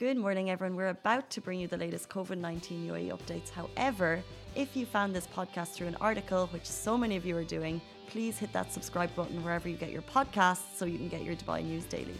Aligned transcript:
Good 0.00 0.16
morning, 0.16 0.48
everyone. 0.48 0.76
We're 0.76 0.88
about 0.88 1.28
to 1.28 1.42
bring 1.42 1.60
you 1.60 1.68
the 1.68 1.76
latest 1.76 2.08
COVID 2.08 2.38
19 2.38 2.88
UAE 2.88 3.10
updates. 3.10 3.50
However, 3.50 4.22
if 4.54 4.74
you 4.74 4.86
found 4.86 5.14
this 5.14 5.26
podcast 5.26 5.74
through 5.74 5.88
an 5.88 5.96
article, 6.00 6.46
which 6.54 6.64
so 6.64 6.96
many 6.96 7.16
of 7.16 7.26
you 7.26 7.36
are 7.36 7.44
doing, 7.44 7.82
please 8.08 8.38
hit 8.38 8.50
that 8.54 8.72
subscribe 8.72 9.14
button 9.14 9.44
wherever 9.44 9.68
you 9.68 9.76
get 9.76 9.90
your 9.90 10.00
podcasts 10.00 10.74
so 10.74 10.86
you 10.86 10.96
can 10.96 11.08
get 11.08 11.22
your 11.22 11.36
Dubai 11.36 11.62
news 11.62 11.84
daily. 11.84 12.18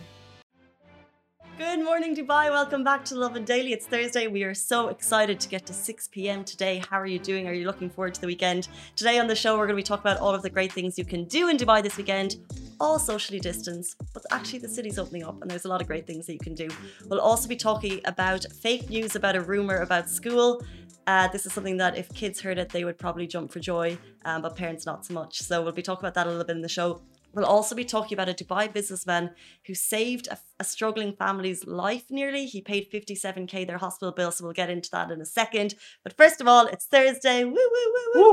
Good 1.56 1.82
morning, 1.82 2.14
Dubai. 2.14 2.51
Welcome 2.51 2.85
back 2.85 3.03
to 3.06 3.14
Lovin 3.14 3.46
Daily. 3.46 3.72
It's 3.72 3.87
Thursday. 3.87 4.26
We 4.26 4.42
are 4.42 4.53
so 4.53 4.88
excited 4.88 5.40
to 5.40 5.49
get 5.49 5.65
to 5.65 5.72
6 5.72 6.08
p.m. 6.08 6.44
today. 6.44 6.83
How 6.90 7.01
are 7.01 7.06
you 7.06 7.19
doing? 7.19 7.49
Are 7.49 7.54
you 7.54 7.65
looking 7.65 7.88
forward 7.88 8.12
to 8.12 8.21
the 8.21 8.26
weekend? 8.26 8.69
Today 8.94 9.19
on 9.19 9.26
the 9.26 9.35
show, 9.35 9.56
we're 9.56 9.67
going 9.67 9.78
to 9.78 9.83
be 9.85 9.90
talking 9.90 10.03
about 10.03 10.21
all 10.21 10.35
of 10.35 10.42
the 10.42 10.51
great 10.51 10.71
things 10.71 10.99
you 10.99 11.06
can 11.06 11.24
do 11.24 11.49
in 11.49 11.56
Dubai 11.56 11.83
this 11.83 11.97
weekend, 11.97 12.37
all 12.81 12.99
socially 12.99 13.38
distanced. 13.38 13.96
But 14.15 14.24
actually, 14.31 14.60
the 14.60 14.69
city's 14.69 14.99
opening 14.99 15.24
up 15.24 15.40
and 15.42 15.51
there's 15.51 15.65
a 15.65 15.69
lot 15.69 15.81
of 15.81 15.87
great 15.87 16.06
things 16.06 16.27
that 16.27 16.33
you 16.33 16.38
can 16.38 16.55
do. 16.55 16.69
We'll 17.06 17.20
also 17.20 17.48
be 17.48 17.56
talking 17.56 18.01
about 18.05 18.45
fake 18.52 18.88
news 18.88 19.14
about 19.14 19.37
a 19.37 19.41
rumor 19.41 19.77
about 19.77 20.09
school. 20.09 20.62
Uh, 21.06 21.28
this 21.28 21.46
is 21.46 21.52
something 21.52 21.77
that 21.77 21.96
if 21.96 22.12
kids 22.14 22.41
heard 22.41 22.58
it, 22.58 22.69
they 22.70 22.84
would 22.84 22.98
probably 22.98 23.27
jump 23.27 23.50
for 23.50 23.58
joy, 23.58 23.98
um, 24.24 24.42
but 24.42 24.56
parents 24.56 24.86
not 24.86 25.05
so 25.05 25.14
much. 25.14 25.41
So 25.42 25.62
we'll 25.62 25.72
be 25.72 25.82
talking 25.82 26.05
about 26.05 26.14
that 26.14 26.27
a 26.27 26.30
little 26.30 26.45
bit 26.45 26.56
in 26.56 26.62
the 26.62 26.69
show. 26.69 27.02
We'll 27.32 27.46
also 27.46 27.74
be 27.74 27.84
talking 27.84 28.16
about 28.16 28.28
a 28.28 28.34
Dubai 28.34 28.72
businessman 28.72 29.30
who 29.66 29.74
saved 29.74 30.27
a, 30.28 30.38
a, 30.58 30.64
struggling 30.64 31.12
family's 31.12 31.64
life 31.64 32.10
nearly. 32.10 32.47
He 32.47 32.60
paid 32.60 32.91
57k 32.91 33.66
their 33.66 33.78
hospital 33.78 34.12
bill, 34.12 34.33
so 34.33 34.44
we'll 34.44 34.52
get 34.52 34.69
into 34.69 34.91
that 34.91 35.10
in 35.12 35.20
a 35.20 35.27
second. 35.27 35.74
But 36.02 36.16
first 36.16 36.41
of 36.41 36.48
all, 36.48 36.66
it's 36.66 36.86
Thursday. 36.86 37.44
Woo, 37.44 37.52
woo, 37.52 37.92
woo, 38.14 38.33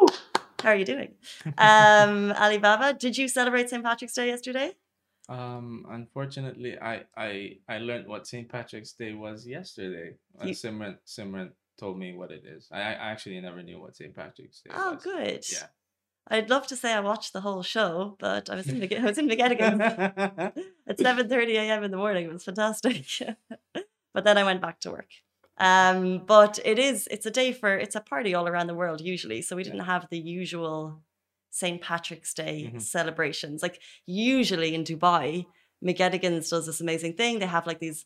woo. 0.00 0.06
How 0.64 0.70
are 0.70 0.76
you 0.76 0.86
doing? 0.86 1.12
Um, 1.58 2.32
Alibaba, 2.44 2.94
did 2.94 3.18
you 3.18 3.28
celebrate 3.28 3.68
St. 3.68 3.84
Patrick's 3.84 4.14
Day 4.14 4.28
yesterday? 4.28 4.72
Um, 5.28 5.84
unfortunately, 5.90 6.78
I 6.78 7.02
I 7.16 7.58
I 7.68 7.78
learned 7.78 8.08
what 8.08 8.26
St. 8.26 8.48
Patrick's 8.48 8.92
Day 8.92 9.12
was 9.12 9.46
yesterday. 9.46 10.14
Uh, 10.40 10.46
you, 10.46 10.54
Simran 10.54 10.96
Simran 11.06 11.50
told 11.78 11.98
me 11.98 12.14
what 12.14 12.30
it 12.30 12.44
is. 12.46 12.68
I, 12.72 12.80
I 12.80 13.10
actually 13.12 13.40
never 13.40 13.62
knew 13.62 13.78
what 13.78 13.94
St. 13.94 14.14
Patrick's 14.14 14.62
Day 14.62 14.70
is. 14.70 14.80
oh, 14.82 14.94
was. 14.94 15.02
good. 15.02 15.44
Yeah. 15.52 15.66
I'd 16.28 16.48
love 16.48 16.66
to 16.68 16.76
say 16.76 16.92
I 16.92 17.00
watched 17.00 17.34
the 17.34 17.42
whole 17.42 17.62
show, 17.62 18.16
but 18.18 18.48
I 18.48 18.54
was 18.54 18.66
in 18.66 18.80
the 18.80 18.98
I 18.98 19.04
was 19.04 19.18
in 19.18 19.28
McGettigan's 19.28 20.62
at 20.88 20.98
seven 20.98 21.28
thirty 21.28 21.56
a.m. 21.56 21.84
in 21.84 21.90
the 21.90 21.98
morning. 21.98 22.24
It 22.24 22.32
was 22.32 22.44
fantastic, 22.44 23.04
but 24.14 24.24
then 24.24 24.38
I 24.38 24.44
went 24.44 24.62
back 24.62 24.80
to 24.80 24.92
work. 24.92 25.10
Um, 25.58 26.22
but 26.26 26.58
it 26.64 26.78
is 26.78 27.06
it's 27.10 27.26
a 27.26 27.30
day 27.30 27.52
for 27.52 27.76
it's 27.76 27.94
a 27.94 28.00
party 28.00 28.34
all 28.34 28.48
around 28.48 28.66
the 28.66 28.74
world 28.74 29.00
usually, 29.00 29.40
so 29.42 29.56
we 29.56 29.62
didn't 29.62 29.80
have 29.80 30.08
the 30.10 30.18
usual 30.18 31.02
St. 31.50 31.80
Patrick's 31.80 32.34
Day 32.34 32.64
mm-hmm. 32.66 32.78
celebrations. 32.78 33.62
Like 33.62 33.80
usually 34.06 34.74
in 34.74 34.82
Dubai, 34.82 35.46
McGettigan's 35.84 36.50
does 36.50 36.66
this 36.66 36.80
amazing 36.80 37.14
thing. 37.14 37.38
They 37.38 37.46
have 37.46 37.66
like 37.66 37.78
these 37.78 38.04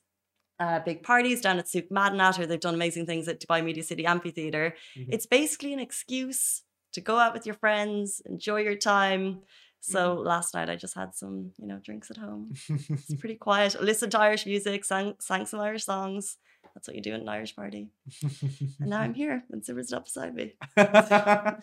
uh, 0.60 0.80
big 0.80 1.02
parties 1.02 1.41
down 1.41 1.58
at 1.58 1.69
Souk 1.69 1.88
Madinat, 1.91 2.38
or 2.38 2.46
they've 2.46 2.60
done 2.60 2.74
amazing 2.74 3.06
things 3.06 3.28
at 3.28 3.41
Dubai 3.41 3.64
Media 3.64 3.82
City 3.82 4.04
Amphitheatre. 4.04 4.74
Mm-hmm. 4.98 5.12
It's 5.12 5.26
basically 5.26 5.72
an 5.72 5.78
excuse 5.78 6.62
to 6.92 7.00
go 7.00 7.19
out 7.19 7.32
with 7.32 7.46
your 7.46 7.54
friends, 7.54 8.20
enjoy 8.26 8.60
your 8.60 8.76
time. 8.76 9.41
So 9.80 10.16
mm. 10.16 10.24
last 10.24 10.54
night 10.54 10.69
I 10.69 10.76
just 10.76 10.94
had 10.94 11.14
some, 11.14 11.52
you 11.58 11.66
know, 11.66 11.78
drinks 11.78 12.10
at 12.10 12.16
home. 12.16 12.52
it's 12.69 13.14
pretty 13.20 13.36
quiet. 13.36 13.76
I 13.78 13.82
listened 13.82 14.12
to 14.12 14.20
Irish 14.20 14.46
music, 14.46 14.84
sang, 14.84 15.14
sang 15.20 15.46
some 15.46 15.60
Irish 15.60 15.84
songs. 15.84 16.36
That's 16.78 16.86
what 16.86 16.94
you 16.94 17.02
do 17.02 17.12
at 17.12 17.20
an 17.20 17.28
Irish 17.28 17.56
party. 17.56 17.88
and 18.22 18.88
now 18.88 19.00
I'm 19.00 19.12
here 19.12 19.42
and 19.50 19.64
Simmer's 19.64 19.92
up 19.92 20.04
beside 20.04 20.32
me. 20.32 20.54
You're 20.78 21.58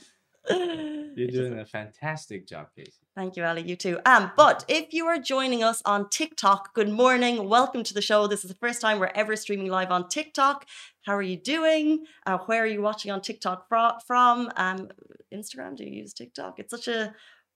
doing 1.31 1.57
a 1.57 1.65
fantastic 1.65 2.45
job, 2.45 2.67
Casey. 2.75 2.91
Thank 3.15 3.37
you, 3.37 3.45
Ali. 3.45 3.61
You 3.61 3.77
too. 3.77 3.97
Um, 4.05 4.33
but 4.35 4.65
if 4.67 4.91
you 4.91 5.05
are 5.05 5.17
joining 5.17 5.63
us 5.63 5.81
on 5.85 6.09
TikTok, 6.09 6.73
good 6.73 6.89
morning. 6.89 7.47
Welcome 7.47 7.83
to 7.83 7.93
the 7.93 8.01
show. 8.01 8.27
This 8.27 8.43
is 8.43 8.49
the 8.49 8.57
first 8.57 8.81
time 8.81 8.99
we're 8.99 9.13
ever 9.15 9.37
streaming 9.37 9.69
live 9.69 9.89
on 9.89 10.09
TikTok. 10.09 10.67
How 11.03 11.15
are 11.15 11.21
you 11.21 11.37
doing? 11.37 12.03
Uh, 12.25 12.39
where 12.39 12.63
are 12.63 12.67
you 12.67 12.81
watching 12.81 13.09
on 13.09 13.21
TikTok 13.21 13.69
from? 13.69 14.51
Um, 14.57 14.89
Instagram? 15.33 15.77
Do 15.77 15.85
you 15.85 15.91
use 15.91 16.13
TikTok? 16.13 16.59
It's 16.59 16.71
such 16.71 16.89
a. 16.89 17.15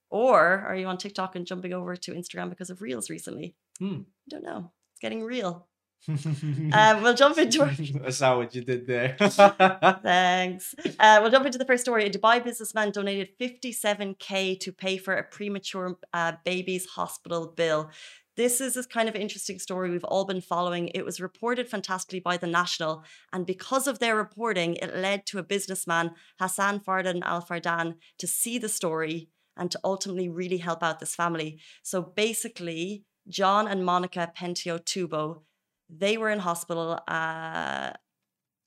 Or 0.09 0.39
are 0.39 0.77
you 0.77 0.87
on 0.87 0.97
TikTok 0.97 1.35
and 1.35 1.45
jumping 1.45 1.73
over 1.73 1.97
to 1.97 2.13
Instagram 2.13 2.49
because 2.49 2.69
of 2.69 2.81
Reels 2.81 3.09
recently? 3.09 3.57
Hmm. 3.79 3.97
I 3.97 4.29
don't 4.29 4.45
know. 4.45 4.71
It's 4.93 5.01
getting 5.01 5.23
real. 5.23 5.67
Um, 6.07 6.21
we'll 7.03 7.13
jump 7.13 7.37
into 7.37 7.61
our... 7.61 7.71
I 8.05 8.09
saw 8.09 8.37
what 8.37 8.55
you 8.55 8.61
did 8.61 8.87
there. 8.87 9.15
Thanks. 9.19 10.75
Uh, 10.99 11.19
we'll 11.21 11.31
jump 11.31 11.45
into 11.45 11.57
the 11.57 11.65
first 11.65 11.83
story. 11.83 12.05
A 12.05 12.09
Dubai 12.09 12.43
businessman 12.43 12.91
donated 12.91 13.37
57k 13.39 14.59
to 14.59 14.71
pay 14.71 14.97
for 14.97 15.13
a 15.13 15.23
premature 15.23 15.97
uh, 16.13 16.33
baby's 16.45 16.85
hospital 16.85 17.53
bill. 17.55 17.89
This 18.37 18.61
is 18.61 18.77
a 18.77 18.87
kind 18.87 19.09
of 19.09 19.15
interesting 19.15 19.59
story 19.59 19.89
we've 19.89 20.03
all 20.05 20.23
been 20.23 20.39
following. 20.39 20.87
It 20.89 21.03
was 21.03 21.19
reported 21.19 21.67
fantastically 21.67 22.21
by 22.21 22.37
the 22.37 22.47
National, 22.47 23.03
and 23.33 23.45
because 23.45 23.85
of 23.85 23.99
their 23.99 24.15
reporting, 24.15 24.75
it 24.75 24.95
led 24.95 25.25
to 25.25 25.39
a 25.39 25.43
businessman, 25.43 26.11
Hassan 26.39 26.79
Fardan 26.79 27.21
Al 27.23 27.41
Fardan, 27.41 27.95
to 28.17 28.27
see 28.27 28.57
the 28.57 28.69
story 28.69 29.27
and 29.57 29.69
to 29.71 29.79
ultimately 29.83 30.29
really 30.29 30.59
help 30.59 30.81
out 30.81 31.01
this 31.01 31.15
family. 31.15 31.59
So 31.83 32.01
basically, 32.01 33.03
John 33.27 33.67
and 33.67 33.83
Monica 33.83 34.31
Pentio 34.35 34.79
Tubo 34.79 35.41
they 35.89 36.17
were 36.17 36.29
in 36.29 36.39
hospital 36.39 36.99
uh, 37.07 37.91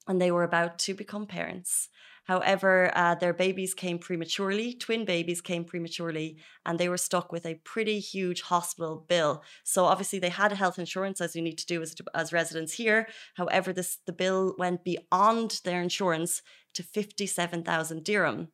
and 0.08 0.20
they 0.20 0.30
were 0.30 0.44
about 0.44 0.78
to 0.80 0.94
become 0.94 1.26
parents. 1.26 1.88
However, 2.24 2.92
uh, 2.94 3.16
their 3.16 3.32
babies 3.32 3.74
came 3.74 3.98
prematurely, 3.98 4.74
twin 4.74 5.04
babies 5.04 5.40
came 5.40 5.64
prematurely, 5.64 6.36
and 6.64 6.78
they 6.78 6.88
were 6.88 6.96
stuck 6.96 7.32
with 7.32 7.44
a 7.44 7.60
pretty 7.64 7.98
huge 7.98 8.42
hospital 8.42 9.04
bill. 9.08 9.42
So 9.64 9.84
obviously 9.86 10.20
they 10.20 10.28
had 10.28 10.52
health 10.52 10.78
insurance, 10.78 11.20
as 11.20 11.34
you 11.34 11.42
need 11.42 11.58
to 11.58 11.66
do 11.66 11.82
as, 11.82 11.96
as 12.14 12.32
residents 12.32 12.74
here. 12.74 13.08
However, 13.34 13.72
this 13.72 13.98
the 14.06 14.12
bill 14.12 14.54
went 14.56 14.84
beyond 14.84 15.60
their 15.64 15.82
insurance 15.82 16.42
to 16.74 16.84
57,000 16.84 18.04
dirham. 18.04 18.48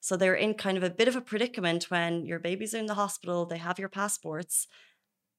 So 0.00 0.16
they're 0.16 0.34
in 0.34 0.54
kind 0.54 0.76
of 0.76 0.84
a 0.84 0.90
bit 0.90 1.08
of 1.08 1.16
a 1.16 1.20
predicament 1.20 1.90
when 1.90 2.26
your 2.26 2.38
babies 2.38 2.74
are 2.74 2.78
in 2.78 2.86
the 2.86 2.94
hospital, 2.94 3.46
they 3.46 3.58
have 3.58 3.78
your 3.78 3.88
passports, 3.88 4.68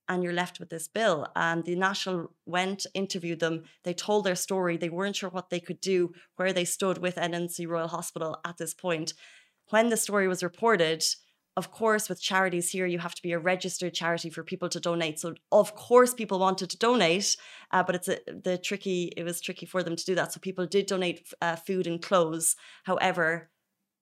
and 0.09 0.23
you're 0.23 0.33
left 0.33 0.59
with 0.59 0.69
this 0.69 0.87
bill. 0.87 1.27
And 1.35 1.63
the 1.63 1.75
National 1.75 2.33
went, 2.45 2.85
interviewed 2.93 3.39
them. 3.39 3.63
They 3.83 3.93
told 3.93 4.25
their 4.25 4.35
story. 4.35 4.75
They 4.75 4.89
weren't 4.89 5.15
sure 5.15 5.29
what 5.29 5.51
they 5.51 5.59
could 5.59 5.79
do, 5.79 6.11
where 6.35 6.51
they 6.51 6.65
stood 6.65 6.97
with 6.97 7.15
NMC 7.15 7.67
Royal 7.67 7.87
Hospital 7.87 8.39
at 8.43 8.57
this 8.57 8.73
point. 8.73 9.13
When 9.69 9.89
the 9.89 9.97
story 9.97 10.27
was 10.27 10.43
reported, 10.43 11.05
of 11.55 11.71
course, 11.71 12.09
with 12.09 12.21
charities 12.21 12.71
here, 12.71 12.85
you 12.85 12.99
have 12.99 13.15
to 13.15 13.21
be 13.21 13.33
a 13.33 13.39
registered 13.39 13.93
charity 13.93 14.29
for 14.29 14.43
people 14.43 14.69
to 14.69 14.79
donate. 14.79 15.19
So, 15.19 15.35
of 15.51 15.75
course, 15.75 16.13
people 16.13 16.39
wanted 16.39 16.69
to 16.71 16.77
donate, 16.77 17.35
uh, 17.71 17.83
but 17.83 17.95
it's 17.95 18.07
a, 18.07 18.19
the 18.27 18.57
tricky. 18.57 19.11
It 19.15 19.23
was 19.23 19.41
tricky 19.41 19.65
for 19.65 19.83
them 19.83 19.95
to 19.95 20.05
do 20.05 20.15
that. 20.15 20.31
So, 20.31 20.39
people 20.39 20.65
did 20.65 20.85
donate 20.85 21.33
uh, 21.41 21.57
food 21.57 21.85
and 21.85 22.01
clothes. 22.01 22.55
However, 22.83 23.49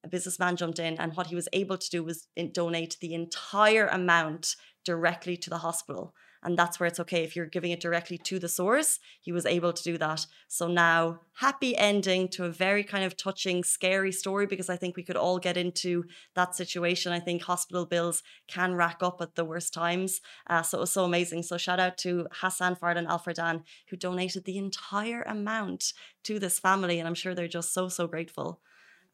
a 0.04 0.08
businessman 0.08 0.56
jumped 0.56 0.80
in, 0.80 1.00
and 1.00 1.16
what 1.16 1.28
he 1.28 1.36
was 1.36 1.50
able 1.54 1.78
to 1.78 1.90
do 1.90 2.04
was 2.04 2.28
donate 2.52 2.98
the 3.02 3.14
entire 3.14 3.88
amount 3.88 4.56
directly 4.84 5.36
to 5.38 5.50
the 5.50 5.60
hospital. 5.60 6.14
And 6.44 6.58
that's 6.58 6.80
where 6.80 6.88
it's 6.88 7.00
okay. 7.00 7.24
If 7.24 7.36
you're 7.36 7.48
giving 7.48 7.72
it 7.72 7.80
directly 7.80 8.18
to 8.20 8.40
the 8.40 8.48
source, 8.48 9.00
he 9.20 9.32
was 9.32 9.46
able 9.46 9.74
to 9.74 9.84
do 9.84 9.98
that. 9.98 10.26
So 10.48 10.68
now, 10.68 11.22
happy 11.40 11.76
ending 11.76 12.30
to 12.30 12.46
a 12.46 12.50
very 12.50 12.84
kind 12.84 13.04
of 13.04 13.18
touching, 13.18 13.64
scary 13.64 14.12
story 14.12 14.46
because 14.46 14.70
I 14.70 14.78
think 14.78 14.96
we 14.96 15.04
could 15.04 15.18
all 15.18 15.40
get 15.40 15.58
into 15.58 16.06
that 16.36 16.56
situation. 16.56 17.12
I 17.12 17.20
think 17.20 17.42
hospital 17.42 17.86
bills 17.86 18.24
can 18.48 18.76
rack 18.76 19.00
up 19.02 19.20
at 19.20 19.36
the 19.36 19.46
worst 19.46 19.74
times. 19.74 20.22
Uh, 20.48 20.62
so 20.62 20.78
it 20.78 20.82
was 20.82 20.92
so 20.92 21.06
amazing. 21.06 21.44
So 21.44 21.58
shout 21.58 21.80
out 21.80 21.98
to 22.00 22.28
Hassan 22.32 22.76
Fardan 22.76 23.08
Al 23.08 23.18
Fardan, 23.18 23.64
who 23.90 23.98
donated 23.98 24.46
the 24.46 24.58
entire 24.58 25.24
amount 25.24 25.94
to 26.26 26.40
this 26.40 26.60
family. 26.60 27.00
And 27.00 27.08
I'm 27.08 27.16
sure 27.16 27.34
they're 27.34 27.48
just 27.48 27.74
so, 27.74 27.90
so 27.90 28.08
grateful. 28.08 28.62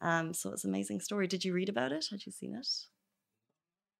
Um, 0.00 0.34
so 0.34 0.52
it's 0.52 0.64
an 0.64 0.70
amazing 0.70 1.00
story. 1.00 1.26
Did 1.26 1.44
you 1.44 1.52
read 1.52 1.68
about 1.68 1.92
it? 1.92 2.06
Had 2.10 2.26
you 2.26 2.32
seen 2.32 2.54
it? 2.54 2.68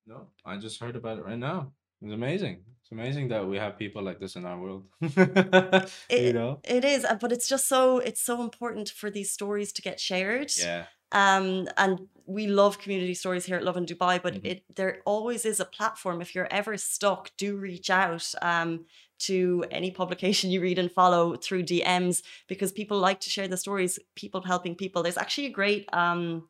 No, 0.06 0.28
I 0.44 0.56
just 0.56 0.81
heard 0.81 0.97
about 0.97 1.19
it 1.19 1.25
right 1.25 1.38
now. 1.38 1.72
It's 2.03 2.12
amazing. 2.12 2.62
It's 2.82 2.93
amazing 2.93 3.28
that 3.28 3.47
we 3.47 3.56
have 3.56 3.78
people 3.78 4.03
like 4.03 4.21
this 4.21 4.37
in 4.37 4.44
our 4.44 4.59
world. 4.59 4.84
it, 5.00 5.91
you 6.10 6.32
know, 6.34 6.61
it 6.62 6.85
is, 6.85 7.05
uh, 7.05 7.14
but 7.14 7.32
it's 7.32 7.49
just 7.49 7.67
so 7.67 7.99
it's 7.99 8.20
so 8.20 8.43
important 8.43 8.91
for 8.91 9.11
these 9.11 9.31
stories 9.31 9.73
to 9.73 9.82
get 9.82 9.99
shared. 9.99 10.52
Yeah. 10.58 10.85
Um, 11.12 11.69
and 11.79 12.08
we 12.26 12.47
love 12.47 12.79
community 12.79 13.15
stories 13.15 13.44
here 13.44 13.56
at 13.56 13.65
Lovin 13.65 13.87
Dubai, 13.87 14.23
but 14.23 14.35
mm-hmm. 14.35 14.47
it 14.47 14.65
there 14.75 15.00
always 15.05 15.44
is 15.44 15.61
a 15.61 15.65
platform. 15.65 16.21
If 16.21 16.35
you're 16.35 16.49
ever 16.50 16.76
stuck, 16.76 17.31
do 17.37 17.56
reach 17.56 17.91
out 17.91 18.26
um, 18.43 18.87
to 19.21 19.65
any 19.71 19.91
publication 19.91 20.50
you 20.50 20.61
read 20.61 20.79
and 20.79 20.91
follow 20.91 21.37
through 21.37 21.65
DMs 21.65 22.23
because 22.49 22.73
people 22.73 22.99
like 22.99 23.21
to 23.21 23.31
share 23.31 23.49
the 23.49 23.56
stories. 23.56 23.99
People 24.15 24.43
helping 24.43 24.75
people. 24.75 25.03
There's 25.03 25.19
actually 25.19 25.47
a 25.47 25.50
great 25.50 25.88
um, 25.93 26.49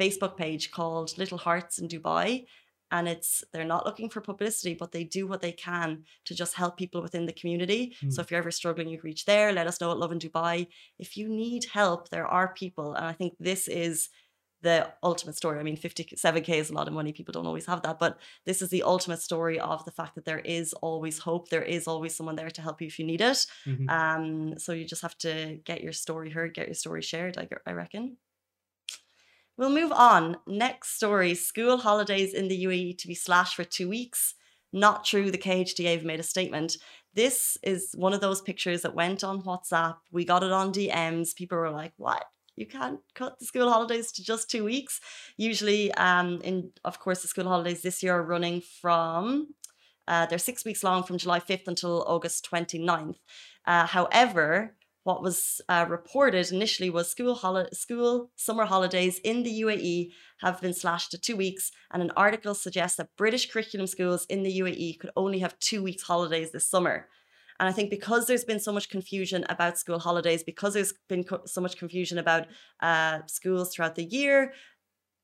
Facebook 0.00 0.36
page 0.36 0.70
called 0.70 1.16
Little 1.16 1.38
Hearts 1.38 1.78
in 1.78 1.88
Dubai, 1.88 2.46
and 2.90 3.08
it's 3.08 3.42
they're 3.52 3.64
not 3.64 3.84
looking 3.84 4.08
for 4.08 4.20
publicity 4.20 4.74
but 4.74 4.92
they 4.92 5.04
do 5.04 5.26
what 5.26 5.40
they 5.40 5.52
can 5.52 6.04
to 6.24 6.34
just 6.34 6.54
help 6.54 6.76
people 6.76 7.02
within 7.02 7.26
the 7.26 7.32
community 7.32 7.96
mm. 8.02 8.12
so 8.12 8.20
if 8.20 8.30
you're 8.30 8.38
ever 8.38 8.50
struggling 8.50 8.88
you 8.88 9.00
reach 9.02 9.24
there 9.24 9.52
let 9.52 9.66
us 9.66 9.80
know 9.80 9.90
at 9.90 9.98
Lovin 9.98 10.18
Dubai 10.18 10.66
if 10.98 11.16
you 11.16 11.28
need 11.28 11.64
help 11.72 12.08
there 12.10 12.26
are 12.26 12.54
people 12.54 12.94
and 12.94 13.06
i 13.06 13.12
think 13.12 13.34
this 13.40 13.66
is 13.68 14.10
the 14.64 14.92
ultimate 15.02 15.36
story. 15.36 15.60
I 15.60 15.62
mean, 15.62 15.76
57k 15.76 16.48
is 16.58 16.70
a 16.70 16.74
lot 16.74 16.88
of 16.88 16.94
money. 16.94 17.12
People 17.12 17.32
don't 17.32 17.46
always 17.46 17.66
have 17.66 17.82
that, 17.82 17.98
but 18.00 18.18
this 18.44 18.60
is 18.62 18.70
the 18.70 18.82
ultimate 18.82 19.20
story 19.22 19.60
of 19.60 19.84
the 19.84 19.92
fact 19.92 20.16
that 20.16 20.24
there 20.24 20.40
is 20.40 20.72
always 20.88 21.18
hope. 21.20 21.48
There 21.50 21.62
is 21.62 21.86
always 21.86 22.16
someone 22.16 22.36
there 22.36 22.50
to 22.50 22.62
help 22.62 22.80
you 22.80 22.88
if 22.88 22.98
you 22.98 23.06
need 23.06 23.20
it. 23.20 23.46
Mhm. 23.66 23.88
Um, 23.98 24.58
so 24.58 24.72
you 24.72 24.84
just 24.84 25.02
have 25.02 25.16
to 25.18 25.60
get 25.64 25.82
your 25.82 25.92
story 25.92 26.30
heard, 26.30 26.54
get 26.54 26.66
your 26.66 26.74
story 26.74 27.02
shared. 27.02 27.38
I, 27.38 27.46
I 27.66 27.72
reckon. 27.72 28.16
We'll 29.56 29.70
move 29.70 29.92
on. 29.92 30.36
Next 30.46 30.96
story: 30.96 31.34
school 31.34 31.76
holidays 31.78 32.34
in 32.34 32.48
the 32.48 32.64
UAE 32.64 32.98
to 32.98 33.06
be 33.06 33.14
slashed 33.14 33.54
for 33.54 33.64
two 33.64 33.88
weeks. 33.88 34.34
Not 34.72 35.04
true. 35.04 35.30
The 35.30 35.38
KHDA 35.38 35.92
have 35.94 36.04
made 36.04 36.18
a 36.20 36.24
statement. 36.24 36.76
This 37.14 37.56
is 37.62 37.94
one 37.96 38.12
of 38.12 38.20
those 38.20 38.40
pictures 38.40 38.82
that 38.82 38.96
went 38.96 39.22
on 39.22 39.42
WhatsApp. 39.42 39.98
We 40.10 40.24
got 40.24 40.42
it 40.42 40.50
on 40.50 40.72
DMs. 40.72 41.32
People 41.36 41.58
were 41.58 41.70
like, 41.70 41.92
"What? 41.96 42.24
You 42.56 42.66
can't 42.66 43.00
cut 43.14 43.38
the 43.38 43.46
school 43.46 43.70
holidays 43.70 44.12
to 44.12 44.24
just 44.24 44.50
two 44.50 44.64
weeks?" 44.64 45.00
Usually, 45.36 45.92
um, 45.94 46.40
in 46.42 46.72
of 46.84 46.98
course, 47.00 47.22
the 47.22 47.28
school 47.28 47.48
holidays 47.48 47.82
this 47.82 48.02
year 48.02 48.14
are 48.14 48.22
running 48.22 48.62
from 48.80 49.54
uh, 50.06 50.26
they're 50.26 50.38
six 50.38 50.64
weeks 50.64 50.84
long 50.84 51.02
from 51.02 51.18
July 51.18 51.40
5th 51.40 51.66
until 51.66 52.04
August 52.06 52.48
29th. 52.50 53.16
Uh, 53.66 53.86
however, 53.86 54.76
what 55.04 55.22
was 55.22 55.60
uh, 55.68 55.86
reported 55.88 56.50
initially 56.50 56.90
was 56.90 57.10
school 57.10 57.34
holi- 57.34 57.68
school 57.72 58.30
summer 58.36 58.64
holidays 58.64 59.18
in 59.18 59.42
the 59.42 59.60
UAE 59.60 60.10
have 60.40 60.60
been 60.60 60.72
slashed 60.72 61.10
to 61.10 61.18
two 61.18 61.36
weeks, 61.36 61.70
and 61.92 62.02
an 62.02 62.10
article 62.16 62.54
suggests 62.54 62.96
that 62.96 63.16
British 63.16 63.50
curriculum 63.50 63.86
schools 63.86 64.26
in 64.26 64.42
the 64.42 64.60
UAE 64.60 64.98
could 64.98 65.10
only 65.16 65.40
have 65.40 65.58
two 65.58 65.82
weeks 65.82 66.02
holidays 66.02 66.52
this 66.52 66.66
summer. 66.66 67.08
And 67.60 67.68
I 67.68 67.72
think 67.72 67.90
because 67.90 68.26
there's 68.26 68.44
been 68.44 68.60
so 68.60 68.72
much 68.72 68.88
confusion 68.88 69.44
about 69.48 69.78
school 69.78 69.98
holidays, 69.98 70.42
because 70.42 70.74
there's 70.74 70.92
been 71.08 71.24
co- 71.24 71.42
so 71.46 71.60
much 71.60 71.76
confusion 71.76 72.18
about 72.18 72.46
uh, 72.80 73.20
schools 73.26 73.74
throughout 73.74 73.94
the 73.94 74.04
year, 74.04 74.52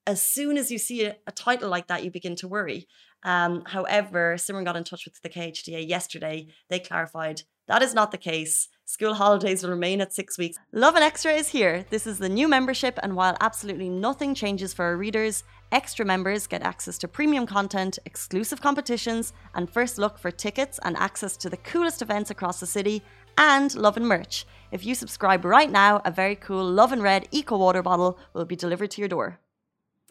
as 0.06 0.22
soon 0.22 0.56
as 0.56 0.70
you 0.70 0.78
see 0.78 1.04
a, 1.04 1.16
a 1.26 1.32
title 1.32 1.68
like 1.68 1.88
that, 1.88 2.04
you 2.04 2.10
begin 2.10 2.36
to 2.36 2.48
worry. 2.48 2.86
Um, 3.22 3.62
however, 3.66 4.36
Simran 4.36 4.64
got 4.64 4.76
in 4.76 4.84
touch 4.84 5.04
with 5.04 5.20
the 5.22 5.28
KHDA 5.28 5.86
yesterday. 5.86 6.48
They 6.68 6.78
clarified 6.78 7.42
that 7.70 7.82
is 7.82 7.94
not 7.94 8.10
the 8.10 8.18
case. 8.18 8.68
School 8.84 9.14
holidays 9.14 9.62
will 9.62 9.70
remain 9.70 10.00
at 10.00 10.12
six 10.12 10.36
weeks. 10.36 10.56
Lovin 10.72 11.04
Extra 11.04 11.30
is 11.32 11.50
here. 11.50 11.86
This 11.90 12.04
is 12.04 12.18
the 12.18 12.28
new 12.28 12.48
membership, 12.48 12.98
and 13.00 13.14
while 13.14 13.36
absolutely 13.40 13.88
nothing 13.88 14.34
changes 14.34 14.74
for 14.74 14.84
our 14.86 14.96
readers, 14.96 15.44
extra 15.72 16.04
members 16.04 16.46
get 16.46 16.62
access 16.62 16.98
to 16.98 17.08
premium 17.08 17.46
content, 17.46 17.98
exclusive 18.04 18.60
competitions, 18.60 19.32
and 19.54 19.70
first 19.70 19.98
look 19.98 20.18
for 20.18 20.30
tickets 20.30 20.78
and 20.82 20.96
access 20.96 21.36
to 21.38 21.50
the 21.50 21.56
coolest 21.58 22.02
events 22.02 22.30
across 22.30 22.60
the 22.60 22.66
city, 22.66 23.02
and 23.38 23.74
Lovin 23.74 24.04
merch. 24.04 24.46
If 24.72 24.84
you 24.84 24.94
subscribe 24.94 25.44
right 25.44 25.70
now, 25.70 26.02
a 26.04 26.10
very 26.10 26.36
cool 26.36 26.64
Lovin 26.64 27.02
Red 27.02 27.28
Eco 27.30 27.56
Water 27.56 27.82
bottle 27.82 28.18
will 28.34 28.44
be 28.44 28.56
delivered 28.56 28.90
to 28.92 29.00
your 29.00 29.08
door. 29.08 29.38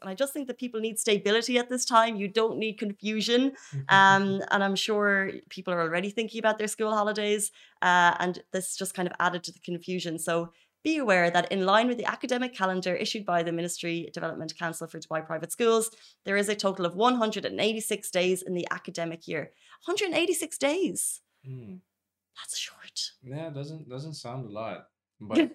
And 0.02 0.10
I 0.10 0.14
just 0.14 0.34
think 0.34 0.48
that 0.48 0.58
people 0.58 0.80
need 0.80 0.98
stability 0.98 1.58
at 1.58 1.70
this 1.70 1.86
time. 1.86 2.16
You 2.16 2.28
don't 2.28 2.58
need 2.58 2.78
confusion. 2.78 3.54
Um, 3.90 4.42
and 4.52 4.64
I'm 4.64 4.76
sure 4.76 5.32
people 5.50 5.74
are 5.74 5.82
already 5.82 6.10
thinking 6.12 6.40
about 6.40 6.58
their 6.58 6.68
school 6.68 6.94
holidays. 6.94 7.52
Uh, 7.82 8.16
and 8.20 8.40
this 8.52 8.76
just 8.76 8.94
kind 8.94 9.08
of 9.08 9.14
added 9.20 9.44
to 9.46 9.52
the 9.52 9.60
confusion. 9.60 10.20
So 10.20 10.52
be 10.84 10.98
aware 10.98 11.30
that 11.30 11.52
in 11.52 11.66
line 11.66 11.88
with 11.88 11.98
the 11.98 12.10
academic 12.10 12.54
calendar 12.56 12.96
issued 12.96 13.26
by 13.26 13.44
the 13.44 13.52
Ministry 13.52 14.10
Development 14.14 14.54
Council 14.58 14.88
for 14.88 15.00
Dubai 15.00 15.26
Private 15.26 15.52
Schools, 15.52 15.92
there 16.26 16.38
is 16.38 16.50
a 16.50 16.56
total 16.56 16.86
of 16.86 16.96
186 16.96 18.12
days 18.12 18.42
in 18.42 18.54
the 18.54 18.68
academic 18.72 19.28
year. 19.28 19.52
186 19.86 20.58
days. 20.58 21.22
Mm. 21.48 21.80
That's 22.38 22.58
short. 22.58 23.12
Yeah, 23.22 23.50
doesn't 23.50 23.90
doesn't 23.90 24.14
sound 24.14 24.46
a 24.46 24.52
lot, 24.52 24.88
but 25.22 25.52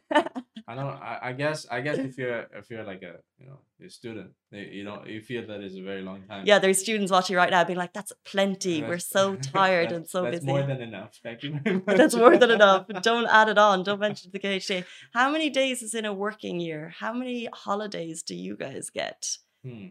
I 0.70 0.74
don't. 0.74 0.86
I, 1.10 1.18
I 1.22 1.32
guess. 1.32 1.66
I 1.70 1.80
guess 1.82 1.98
if 1.98 2.16
you're 2.16 2.46
if 2.60 2.70
you're 2.70 2.84
like 2.84 3.02
a 3.02 3.16
you 3.38 3.46
know 3.48 3.58
a 3.84 3.90
student, 3.90 4.30
you 4.50 4.82
know 4.82 5.02
you 5.06 5.20
feel 5.20 5.46
that 5.46 5.60
is 5.60 5.76
a 5.76 5.82
very 5.82 6.00
long 6.02 6.22
time. 6.28 6.44
yeah, 6.46 6.58
there's 6.58 6.78
students 6.78 7.12
watching 7.12 7.36
right 7.36 7.50
now 7.50 7.62
being 7.64 7.78
like, 7.78 7.92
that's 7.92 8.12
plenty. 8.24 8.82
We're 8.82 8.98
so 8.98 9.36
tired 9.56 9.92
and 9.92 10.08
so 10.08 10.22
that's 10.22 10.36
busy. 10.40 10.46
more 10.46 10.62
than 10.62 10.80
enough. 10.80 11.18
Thank 11.22 11.42
you 11.42 11.58
very 11.62 11.76
much. 11.86 11.96
That's 12.00 12.14
more 12.16 12.36
than 12.38 12.50
enough. 12.50 12.86
Don't 13.02 13.26
add 13.26 13.48
it 13.50 13.58
on. 13.58 13.82
Don't 13.82 14.00
mention 14.00 14.30
the 14.32 14.38
KHA. 14.38 14.86
How 15.12 15.30
many 15.30 15.50
days 15.50 15.82
is 15.82 15.92
in 15.94 16.04
a 16.06 16.14
working 16.14 16.60
year? 16.60 16.92
How 16.98 17.12
many 17.12 17.48
holidays 17.52 18.22
do 18.22 18.34
you 18.34 18.56
guys 18.56 18.88
get? 18.90 19.36
Hmm. 19.64 19.88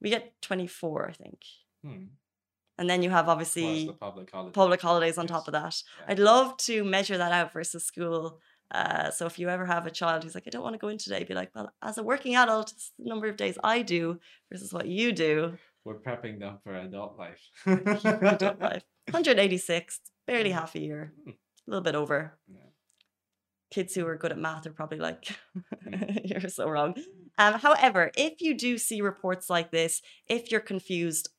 We 0.00 0.10
get 0.10 0.32
24, 0.42 1.08
I 1.08 1.12
think. 1.12 1.40
Hmm. 1.84 2.04
And 2.78 2.88
then 2.88 3.02
you 3.02 3.10
have 3.10 3.28
obviously 3.28 3.90
public 4.00 4.30
holiday. 4.30 4.52
public 4.52 4.80
holidays 4.80 5.18
on 5.18 5.24
Yes. 5.24 5.30
top 5.32 5.48
of 5.48 5.52
that. 5.52 5.74
Yeah. 5.98 6.04
I'd 6.12 6.20
love 6.20 6.56
to 6.68 6.84
measure 6.84 7.18
that 7.18 7.32
out 7.32 7.52
versus 7.52 7.84
school. 7.84 8.38
Uh, 8.70 9.10
so 9.10 9.26
if 9.26 9.38
you 9.38 9.48
ever 9.48 9.64
have 9.64 9.86
a 9.86 9.90
child 9.90 10.22
who's 10.22 10.34
like, 10.34 10.44
I 10.46 10.50
don't 10.50 10.62
want 10.62 10.74
to 10.74 10.78
go 10.78 10.88
in 10.88 10.98
today, 10.98 11.24
be 11.24 11.34
like, 11.34 11.50
well, 11.54 11.70
as 11.82 11.96
a 11.98 12.02
working 12.02 12.36
adult, 12.36 12.70
it's 12.72 12.92
the 12.98 13.08
number 13.08 13.26
of 13.28 13.36
days 13.36 13.56
I 13.64 13.82
do 13.82 14.20
versus 14.52 14.72
what 14.72 14.86
you 14.86 15.12
do. 15.12 15.54
We're 15.84 16.00
prepping 16.00 16.38
them 16.40 16.58
for 16.62 16.74
adult 16.74 17.18
life. 17.18 17.40
Adult 17.66 18.60
life. 18.60 18.82
186, 19.10 20.00
barely 20.26 20.50
half 20.50 20.74
a 20.74 20.80
year, 20.80 21.14
Hmm. 21.24 21.30
a 21.30 21.34
little 21.66 21.82
bit 21.84 21.94
over. 21.94 22.38
Yeah. 22.46 22.58
Kids 23.70 23.94
who 23.94 24.06
are 24.06 24.16
good 24.16 24.32
at 24.32 24.38
math 24.38 24.66
are 24.66 24.70
probably 24.72 24.98
like, 24.98 25.24
Mm. 25.86 26.20
you're 26.24 26.48
so 26.50 26.68
wrong. 26.68 26.94
Um, 27.38 27.54
however, 27.54 28.10
if 28.16 28.40
you 28.40 28.54
do 28.54 28.76
see 28.78 29.00
reports 29.00 29.48
like 29.48 29.70
this, 29.70 30.02
if 30.28 30.50
you're 30.50 30.60
confused, 30.60 31.30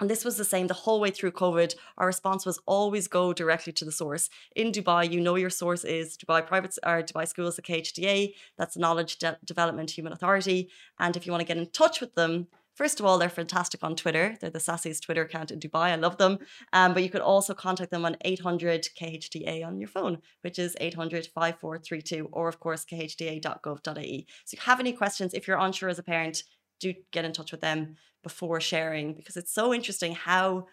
and 0.00 0.08
this 0.08 0.24
was 0.24 0.36
the 0.36 0.44
same 0.44 0.68
the 0.68 0.74
whole 0.74 1.00
way 1.00 1.10
through 1.10 1.32
COVID. 1.32 1.74
Our 1.98 2.06
response 2.06 2.46
was 2.46 2.58
always 2.66 3.08
go 3.08 3.32
directly 3.32 3.72
to 3.74 3.84
the 3.84 3.92
source. 3.92 4.30
In 4.56 4.72
Dubai, 4.72 5.10
you 5.10 5.20
know 5.20 5.34
your 5.34 5.50
source 5.50 5.84
is 5.84 6.16
Dubai 6.16 6.46
Private 6.46 6.78
or 6.84 7.02
Dubai 7.02 7.28
Schools, 7.28 7.56
the 7.56 7.62
KHDA. 7.62 8.32
That's 8.56 8.76
Knowledge 8.76 9.18
De- 9.18 9.38
Development 9.44 9.90
Human 9.90 10.14
Authority. 10.14 10.70
And 10.98 11.14
if 11.16 11.26
you 11.26 11.32
want 11.32 11.42
to 11.42 11.46
get 11.46 11.58
in 11.58 11.70
touch 11.70 12.00
with 12.00 12.14
them, 12.14 12.46
first 12.74 13.00
of 13.00 13.06
all, 13.06 13.18
they're 13.18 13.28
fantastic 13.28 13.84
on 13.84 13.94
Twitter. 13.94 14.36
They're 14.40 14.48
the 14.48 14.60
Sassy's 14.60 14.98
Twitter 14.98 15.22
account 15.22 15.50
in 15.50 15.60
Dubai. 15.60 15.92
I 15.92 15.96
love 15.96 16.16
them. 16.16 16.38
Um, 16.72 16.94
but 16.94 17.02
you 17.02 17.10
could 17.10 17.20
also 17.20 17.52
contact 17.52 17.90
them 17.90 18.06
on 18.06 18.16
800 18.22 18.88
KHDA 18.98 19.66
on 19.66 19.78
your 19.78 19.88
phone, 19.88 20.22
which 20.40 20.58
is 20.58 20.74
800 20.80 21.26
5432, 21.26 22.30
or 22.32 22.48
of 22.48 22.58
course, 22.60 22.86
khdA.gov.ae. 22.86 24.26
So 24.46 24.54
if 24.54 24.58
you 24.58 24.64
have 24.64 24.80
any 24.80 24.94
questions, 24.94 25.34
if 25.34 25.46
you're 25.46 25.58
unsure 25.58 25.90
as 25.90 25.98
a 25.98 26.02
parent, 26.02 26.44
do 26.80 26.94
get 27.12 27.26
in 27.26 27.32
touch 27.32 27.52
with 27.52 27.60
them 27.60 27.96
before 28.22 28.60
sharing 28.60 29.14
because 29.14 29.36
it's 29.36 29.52
so 29.52 29.72
interesting 29.74 30.14
how 30.14 30.66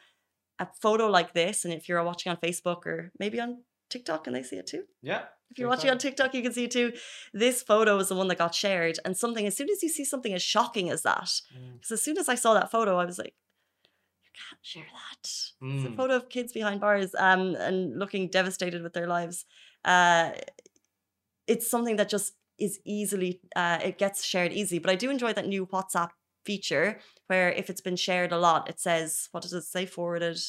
a 0.59 0.67
photo 0.81 1.07
like 1.07 1.33
this, 1.33 1.63
and 1.65 1.73
if 1.73 1.87
you're 1.87 2.03
watching 2.03 2.29
on 2.31 2.37
Facebook 2.37 2.85
or 2.85 3.11
maybe 3.19 3.39
on 3.39 3.63
TikTok, 3.89 4.27
and 4.27 4.35
they 4.35 4.43
see 4.43 4.57
it 4.57 4.67
too? 4.67 4.83
yeah. 5.01 5.23
If 5.51 5.57
you're 5.57 5.69
watching 5.69 5.89
on 5.89 5.97
TikTok, 5.97 6.35
you 6.35 6.43
can 6.43 6.53
see 6.53 6.65
it 6.65 6.71
too. 6.71 6.93
This 7.33 7.63
photo 7.63 7.97
is 7.97 8.09
the 8.09 8.15
one 8.15 8.27
that 8.27 8.37
got 8.37 8.53
shared, 8.53 8.99
and 9.03 9.17
something 9.17 9.47
as 9.47 9.57
soon 9.57 9.67
as 9.71 9.81
you 9.81 9.89
see 9.89 10.05
something 10.05 10.33
as 10.33 10.43
shocking 10.43 10.89
as 10.91 11.01
that, 11.03 11.41
Mm. 11.57 11.73
because 11.73 11.91
as 11.91 12.01
soon 12.03 12.17
as 12.19 12.29
I 12.29 12.35
saw 12.35 12.53
that 12.53 12.69
photo, 12.69 12.97
I 12.97 13.05
was 13.05 13.17
like, 13.17 13.33
"You 14.23 14.29
can't 14.33 14.63
share 14.63 14.85
that." 14.93 15.23
It's 15.23 15.85
a 15.85 15.89
Mm. 15.89 15.95
photo 15.95 16.15
of 16.17 16.29
kids 16.29 16.53
behind 16.53 16.81
bars, 16.81 17.15
um, 17.15 17.55
and 17.55 17.97
looking 17.97 18.27
devastated 18.29 18.83
with 18.83 18.93
their 18.93 19.07
lives. 19.07 19.45
Uh, 19.83 20.33
it's 21.47 21.67
something 21.67 21.95
that 21.95 22.09
just 22.09 22.33
is 22.59 22.79
easily, 22.83 23.39
uh, 23.55 23.79
it 23.83 23.97
gets 23.97 24.23
shared 24.25 24.51
easy. 24.53 24.77
But 24.79 24.91
I 24.91 24.95
do 24.95 25.09
enjoy 25.09 25.33
that 25.33 25.47
new 25.47 25.65
WhatsApp 25.65 26.11
feature 26.45 26.99
where 27.27 27.51
if 27.51 27.69
it's 27.69 27.81
been 27.81 27.95
shared 27.95 28.31
a 28.31 28.37
lot, 28.39 28.69
it 28.69 28.79
says, 28.79 29.27
"What 29.31 29.43
does 29.43 29.53
it 29.53 29.63
say?" 29.63 29.85
Forwarded. 29.85 30.39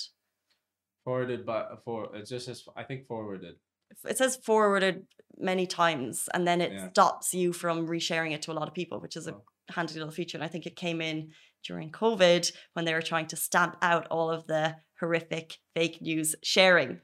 Forwarded, 1.05 1.47
but 1.47 1.81
for 1.85 2.15
it 2.17 2.27
just 2.27 2.47
says 2.47 2.65
I 2.77 2.85
think 2.85 3.07
forwarded. 3.07 3.57
It 4.05 4.19
says 4.19 4.37
forwarded 4.37 5.07
many 5.37 5.67
times, 5.67 6.29
and 6.35 6.47
then 6.47 6.61
it 6.61 6.73
Yeah. 6.73 6.91
stops 6.91 7.35
you 7.35 7.53
from 7.53 7.87
resharing 7.89 8.33
it 8.33 8.43
to 8.43 8.53
a 8.53 8.59
lot 8.59 8.69
of 8.69 8.75
people, 8.75 9.01
which 9.01 9.17
is 9.17 9.27
a 9.27 9.35
Oh. 9.35 9.45
handy 9.71 9.95
little 9.95 10.13
feature. 10.13 10.37
And 10.37 10.45
I 10.45 10.49
think 10.49 10.67
it 10.67 10.77
came 10.77 11.01
in 11.01 11.33
during 11.65 11.91
COVID 11.91 12.53
when 12.75 12.85
they 12.85 12.95
were 12.95 13.03
trying 13.03 13.27
to 13.29 13.37
stamp 13.37 13.77
out 13.83 14.07
all 14.09 14.31
of 14.31 14.47
the 14.47 14.77
horrific 15.01 15.59
fake 15.75 16.01
news 16.01 16.37
sharing. 16.43 17.01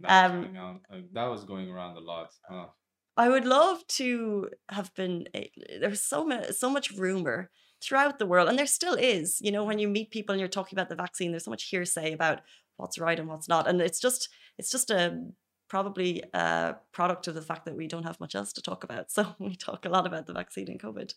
That 0.00 0.32
was 0.32 0.32
Um, 0.32 0.54
going 0.54 0.80
uh, 0.90 1.00
that 1.12 1.26
was 1.26 1.44
going 1.44 1.68
around 1.70 1.96
a 1.96 2.00
lot. 2.00 2.30
Oh. 2.50 2.74
I 3.16 3.28
would 3.28 3.44
love 3.46 3.84
to 3.98 4.50
have 4.68 4.94
been. 4.94 5.26
There's 5.80 6.02
so 6.02 6.24
much, 6.24 6.50
so 6.52 6.70
much 6.70 6.92
rumor 6.92 7.50
throughout 7.82 8.18
the 8.18 8.26
world, 8.26 8.48
and 8.48 8.58
there 8.58 8.66
still 8.66 8.94
is. 8.94 9.40
You 9.40 9.52
know, 9.52 9.64
when 9.64 9.78
you 9.78 9.88
meet 9.88 10.10
people 10.10 10.32
and 10.32 10.40
you're 10.40 10.48
talking 10.48 10.78
about 10.78 10.88
the 10.88 10.96
vaccine, 10.96 11.30
there's 11.30 11.44
so 11.44 11.50
much 11.50 11.68
hearsay 11.68 12.12
about 12.12 12.40
what's 12.76 12.98
right 12.98 13.18
and 13.18 13.28
what's 13.28 13.48
not, 13.48 13.68
and 13.68 13.80
it's 13.80 14.00
just, 14.00 14.28
it's 14.58 14.70
just 14.70 14.90
a 14.90 15.20
probably 15.68 16.22
a 16.32 16.76
product 16.92 17.28
of 17.28 17.34
the 17.34 17.42
fact 17.42 17.66
that 17.66 17.76
we 17.76 17.86
don't 17.86 18.04
have 18.04 18.18
much 18.20 18.34
else 18.34 18.52
to 18.54 18.62
talk 18.62 18.84
about. 18.84 19.06
So 19.10 19.34
we 19.38 19.54
talk 19.54 19.84
a 19.84 19.90
lot 19.90 20.06
about 20.06 20.26
the 20.26 20.32
vaccine 20.32 20.68
and 20.68 20.80
COVID. 20.80 21.12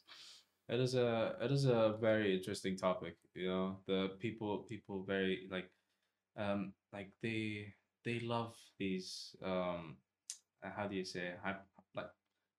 It 0.70 0.80
is 0.80 0.96
a 0.96 1.36
it 1.41 1.51
is 1.51 1.65
a 1.65 1.98
very 2.00 2.36
interesting 2.36 2.77
topic. 2.77 3.15
You 3.36 3.48
know, 3.48 3.77
the 3.88 4.12
people 4.20 4.60
people 4.70 5.03
very 5.03 5.48
like 5.51 5.70
um 6.38 6.74
like 6.94 7.12
they 7.22 7.74
they 8.06 8.20
love 8.20 8.56
these 8.80 9.36
um 9.44 9.98
how 10.63 10.88
do 10.88 10.96
you 10.96 11.03
say 11.06 11.34
hy- 11.44 11.58
like 11.58 11.70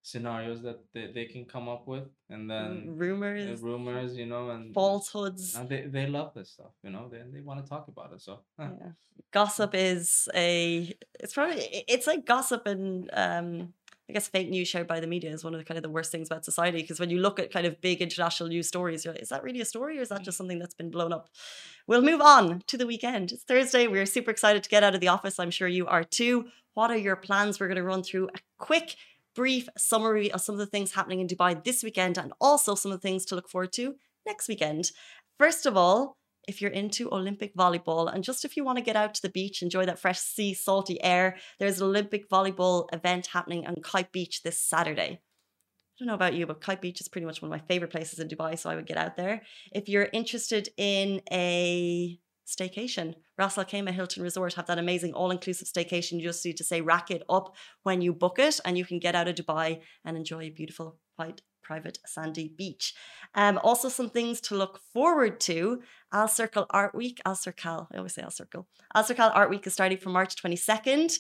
scenarios 0.03 0.63
that 0.63 0.81
they, 0.93 1.11
they 1.15 1.25
can 1.27 1.45
come 1.45 1.69
up 1.69 1.87
with 1.87 2.09
and 2.29 2.51
then 2.51 2.89
uh, 2.89 2.93
rumors, 2.93 3.61
rumors 3.61 4.17
you 4.17 4.27
know 4.27 4.51
and 4.51 4.75
falsehoods. 4.75 5.55
and 5.55 5.69
they, 5.69 5.83
they 5.83 6.07
love 6.09 6.33
this 6.35 6.51
stuff 6.51 6.73
you 6.83 6.91
know 6.91 7.09
they, 7.09 7.23
they 7.33 7.41
want 7.41 7.63
to 7.63 7.69
talk 7.69 7.87
about 7.89 8.13
it 8.13 8.21
so 8.21 8.41
huh. 8.59 8.69
Yeah. 8.81 8.91
Gossip 9.33 9.75
is 9.75 10.29
a. 10.35 10.95
It's 11.19 11.33
probably. 11.35 11.85
It's 11.89 12.07
like 12.07 12.27
gossip 12.27 12.67
and 12.67 13.09
um 13.15 13.73
I 14.09 14.13
guess 14.13 14.29
fake 14.29 14.51
news 14.51 14.69
shared 14.69 14.87
by 14.87 15.01
the 15.01 15.07
media 15.07 15.31
is 15.31 15.43
one 15.43 15.55
of 15.55 15.61
the 15.61 15.65
kind 15.65 15.79
of 15.79 15.83
the 15.83 15.89
worst 15.89 16.13
things 16.13 16.29
about 16.29 16.45
society 16.45 16.83
because 16.83 17.01
when 17.01 17.09
you 17.09 17.19
look 17.19 17.39
at 17.39 17.51
kind 17.51 17.67
of 17.67 17.81
big 17.81 18.03
international 18.03 18.49
news 18.51 18.69
stories, 18.69 19.05
you're 19.05 19.15
like, 19.15 19.23
is 19.23 19.31
that 19.31 19.43
really 19.43 19.63
a 19.63 19.65
story 19.65 19.99
or 19.99 20.03
is 20.03 20.11
that 20.11 20.23
just 20.23 20.37
something 20.37 20.59
that's 20.59 20.75
been 20.75 20.91
blown 20.91 21.15
up? 21.15 21.29
We'll 21.87 22.03
move 22.03 22.21
on 22.21 22.63
to 22.67 22.77
the 22.77 22.87
weekend. 22.87 23.33
It's 23.33 23.45
Thursday. 23.45 23.87
We're 23.87 24.05
super 24.05 24.31
excited 24.31 24.63
to 24.65 24.69
get 24.69 24.83
out 24.83 24.95
of 24.95 25.01
the 25.01 25.09
office. 25.09 25.39
I'm 25.39 25.51
sure 25.51 25.69
you 25.69 25.87
are 25.87 26.05
too. 26.05 26.49
What 26.75 26.91
are 26.91 26.97
your 26.99 27.17
plans? 27.17 27.59
We're 27.59 27.69
going 27.69 27.77
to 27.77 27.85
run 27.85 28.03
through 28.03 28.29
a 28.35 28.39
quick 28.59 28.97
brief 29.35 29.69
summary 29.77 30.31
of 30.31 30.41
some 30.41 30.55
of 30.55 30.59
the 30.59 30.67
things 30.67 30.93
happening 30.93 31.21
in 31.21 31.27
Dubai 31.27 31.63
this 31.65 31.83
weekend 31.83 32.19
and 32.19 32.33
also 32.41 32.75
some 32.75 32.93
of 32.93 33.01
the 33.01 33.07
things 33.07 33.25
to 33.27 33.35
look 33.35 33.49
forward 33.49 33.73
to 33.75 33.95
next 34.27 34.49
weekend. 34.49 34.91
First 35.39 35.67
of 35.67 35.77
all, 35.77 36.17
if 36.49 36.61
you're 36.61 36.71
into 36.71 37.13
Olympic 37.13 37.55
volleyball 37.55 38.13
and 38.13 38.25
just 38.25 38.45
if 38.45 38.57
you 38.57 38.65
want 38.65 38.79
to 38.79 38.85
get 38.85 38.97
out 38.97 39.15
to 39.15 39.23
the 39.23 39.29
beach, 39.29 39.63
enjoy 39.63 39.87
that 39.87 39.99
fresh 39.99 40.19
sea, 40.19 40.55
salty 40.55 41.03
air, 41.03 41.37
there's 41.59 41.81
an 41.81 41.87
Olympic 41.87 42.29
volleyball 42.29 42.89
event 42.93 43.29
happening 43.29 43.67
on 43.67 43.77
Kite 43.83 44.13
Beach 44.13 44.43
this 44.43 44.59
Saturday. 44.59 45.21
I 45.21 45.95
don't 45.99 46.09
know 46.09 46.15
about 46.15 46.35
you, 46.35 46.47
but 46.47 46.61
Kite 46.61 46.81
Beach 46.81 47.01
is 47.01 47.09
pretty 47.09 47.27
much 47.27 47.41
one 47.41 47.53
of 47.53 47.61
my 47.61 47.65
favorite 47.67 47.93
places 47.93 48.19
in 48.19 48.29
Dubai, 48.29 48.59
so 48.59 48.71
I 48.71 48.75
would 48.75 48.87
get 48.87 48.97
out 48.97 49.17
there. 49.17 49.43
If 49.73 49.89
you're 49.89 50.09
interested 50.13 50.69
in 50.77 51.23
a 51.31 52.19
staycation, 52.47 53.15
Ras 53.39 53.57
Al 53.57 53.65
Khaimah 53.65 53.93
Hilton 53.93 54.23
Resort 54.23 54.55
have 54.55 54.67
that 54.67 54.79
amazing 54.79 55.13
all-inclusive 55.15 55.69
staycation. 55.69 56.21
You 56.21 56.29
just 56.29 56.45
need 56.45 56.57
to 56.59 56.65
say 56.65 56.81
rack 56.81 57.11
it 57.11 57.23
up 57.29 57.55
when 57.83 58.03
you 58.03 58.13
book 58.13 58.39
it, 58.39 58.61
and 58.65 58.77
you 58.77 58.85
can 58.85 58.99
get 58.99 59.15
out 59.15 59.29
of 59.29 59.35
Dubai 59.37 59.81
and 60.05 60.17
enjoy 60.17 60.43
a 60.43 60.51
beautiful 60.51 60.99
white 61.17 61.43
private 61.63 61.99
sandy 62.07 62.53
beach. 62.57 62.95
Um, 63.35 63.59
also, 63.63 63.89
some 63.89 64.11
things 64.11 64.41
to 64.43 64.57
look 64.57 64.81
forward 64.93 65.41
to. 65.41 65.83
Alserkal 66.13 66.67
Art 66.71 66.95
Week, 66.95 67.21
Alserkal, 67.27 67.87
I 67.93 67.97
always 67.97 68.15
say 68.15 68.23
Alserkal. 68.23 68.67
Al 68.95 69.05
Circle 69.05 69.31
Art 69.33 69.49
Week 69.49 69.67
is 69.67 69.73
starting 69.73 69.99
from 69.99 70.13
March 70.13 70.37
22nd. 70.37 71.19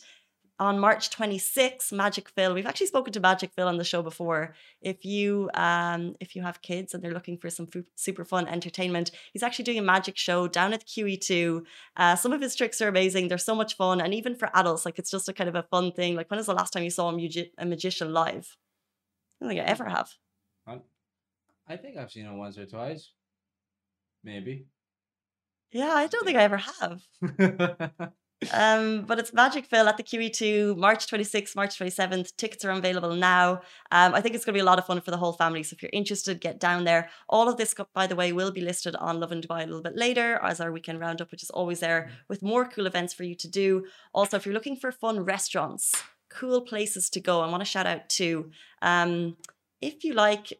On 0.63 0.79
March 0.79 1.11
26th, 1.11 1.91
Magic 1.91 2.29
Phil. 2.29 2.55
We've 2.55 2.67
actually 2.67 2.87
spoken 2.87 3.13
to 3.15 3.19
Magic 3.19 3.51
Phil 3.53 3.67
on 3.67 3.79
the 3.79 3.83
show 3.83 4.01
before. 4.01 4.55
If 4.81 5.05
you 5.05 5.51
um, 5.55 6.15
if 6.21 6.37
you 6.37 6.43
have 6.43 6.63
kids 6.63 6.95
and 6.95 7.03
they're 7.03 7.13
looking 7.13 7.37
for 7.37 7.51
some 7.51 7.67
super 7.97 8.25
fun 8.25 8.47
entertainment, 8.47 9.11
he's 9.33 9.43
actually 9.43 9.65
doing 9.65 9.81
a 9.81 9.83
magic 9.83 10.17
show 10.17 10.47
down 10.47 10.73
at 10.73 10.87
QE2. 10.87 11.65
Uh, 11.97 12.15
some 12.15 12.33
of 12.33 12.41
his 12.41 12.55
tricks 12.55 12.81
are 12.81 12.87
amazing. 12.87 13.27
They're 13.27 13.39
so 13.39 13.57
much 13.57 13.77
fun, 13.77 14.01
and 14.01 14.15
even 14.15 14.37
for 14.37 14.51
adults, 14.55 14.87
like 14.87 15.01
it's 15.01 15.11
just 15.11 15.29
a 15.29 15.33
kind 15.33 15.49
of 15.49 15.57
a 15.57 15.65
fun 15.65 15.91
thing. 15.91 16.15
Like 16.15 16.31
when 16.31 16.39
is 16.39 16.47
the 16.47 16.55
last 16.55 16.73
time 16.73 16.85
you 16.85 16.91
saw 16.91 17.09
a, 17.09 17.13
magi- 17.13 17.51
a 17.59 17.67
magician 17.67 18.13
live? 18.13 18.57
I 19.41 19.45
don't 19.45 19.49
think 19.49 19.63
I 19.63 19.65
ever 19.65 19.87
have. 19.87 20.11
I 21.67 21.77
think 21.77 21.97
I've 21.97 22.13
seen 22.13 22.27
it 22.27 22.33
once 22.33 22.57
or 22.57 22.67
twice. 22.67 23.11
Maybe. 24.23 24.67
Yeah, 25.73 25.91
I 25.91 26.07
don't 26.07 26.25
think 26.25 26.39
I 26.39 26.45
ever 26.45 26.59
have. 26.59 27.03
um, 28.53 29.03
but 29.03 29.19
it's 29.19 29.33
Magic 29.33 29.67
Phil 29.67 29.89
at 29.89 29.97
the 29.97 30.03
QE2, 30.03 30.77
March 30.77 31.07
26th, 31.07 31.55
March 31.55 31.79
27th. 31.79 32.35
Tickets 32.37 32.65
are 32.65 32.71
available 32.71 33.15
now. 33.15 33.61
Um, 33.91 34.15
I 34.15 34.21
think 34.21 34.35
it's 34.35 34.45
going 34.45 34.55
to 34.55 34.59
be 34.59 34.63
a 34.63 34.65
lot 34.65 34.79
of 34.79 34.87
fun 34.87 35.01
for 35.01 35.11
the 35.11 35.17
whole 35.17 35.33
family. 35.33 35.63
So 35.63 35.75
if 35.75 35.83
you're 35.83 35.91
interested, 35.93 36.41
get 36.41 36.59
down 36.59 36.85
there. 36.85 37.11
All 37.29 37.49
of 37.49 37.57
this, 37.57 37.75
by 37.95 38.07
the 38.07 38.17
way, 38.17 38.33
will 38.33 38.51
be 38.51 38.61
listed 38.61 38.97
on 38.97 39.21
Lovin 39.21 39.41
Dubai 39.41 39.63
a 39.63 39.67
little 39.67 39.83
bit 39.83 39.97
later 39.97 40.41
as 40.43 40.61
our 40.61 40.73
weekend 40.73 41.01
roundup, 41.01 41.31
which 41.31 41.43
is 41.43 41.51
always 41.51 41.81
there 41.81 42.11
with 42.29 42.43
more 42.43 42.67
cool 42.67 42.87
events 42.87 43.15
for 43.15 43.25
you 43.25 43.35
to 43.37 43.49
do. 43.49 43.85
Also, 44.13 44.37
if 44.37 44.47
you're 44.47 44.55
looking 44.55 44.77
for 44.77 44.91
fun 44.91 45.21
restaurants, 45.21 46.03
cool 46.31 46.61
places 46.61 47.11
to 47.11 47.21
go, 47.21 47.41
I 47.41 47.49
want 47.49 47.61
to 47.61 47.65
shout 47.67 47.87
out 47.87 48.09
to. 48.11 48.51
Um, 48.81 49.37
if 49.81 50.05
you 50.05 50.15
like 50.15 50.53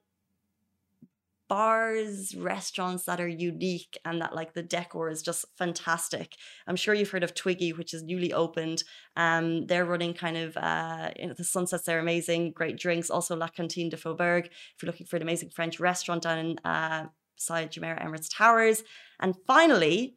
bars, 1.53 2.35
restaurants 2.35 3.05
that 3.05 3.21
are 3.21 3.29
unique 3.29 3.99
and 4.07 4.23
that 4.23 4.35
like 4.35 4.55
the 4.55 4.63
decor 4.63 5.11
is 5.11 5.21
just 5.21 5.45
fantastic. 5.59 6.35
I'm 6.67 6.77
sure 6.77 6.95
you've 6.95 7.11
heard 7.11 7.25
of 7.25 7.35
Twiggy, 7.35 7.75
which 7.75 7.93
is 7.93 8.03
newly 8.03 8.33
opened. 8.33 8.85
Um, 9.17 9.67
they're 9.67 9.85
running 9.85 10.15
kind 10.15 10.39
of 10.39 10.57
uh, 10.57 11.11
you 11.19 11.27
know, 11.27 11.35
the 11.35 11.45
sunsets. 11.45 11.85
They're 11.85 11.99
amazing, 11.99 12.53
great 12.53 12.79
drinks. 12.79 13.11
Also 13.11 13.37
La 13.37 13.49
Cantine 13.49 13.91
du 13.91 13.99
Faubourg. 13.99 14.47
If 14.47 14.83
you're 14.83 14.91
looking 14.91 15.07
for 15.07 15.17
an 15.17 15.23
amazing 15.23 15.51
French 15.51 15.79
restaurant 15.79 16.23
down 16.23 16.39
in 16.39 16.59
uh, 16.65 17.09
beside 17.37 17.71
Jumeirah 17.71 18.03
Emirates 18.03 18.35
Towers. 18.35 18.83
And 19.21 19.35
finally, 19.47 20.17